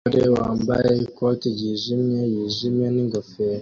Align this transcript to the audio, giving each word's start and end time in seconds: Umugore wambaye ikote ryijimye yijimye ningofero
Umugore 0.03 0.29
wambaye 0.37 0.91
ikote 1.07 1.45
ryijimye 1.55 2.19
yijimye 2.33 2.87
ningofero 2.93 3.59